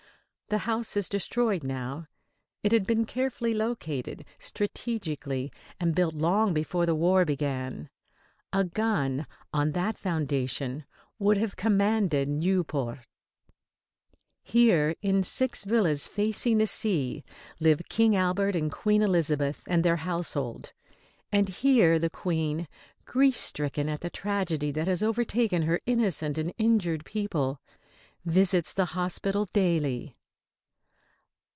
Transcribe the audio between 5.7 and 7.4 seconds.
and built long before the war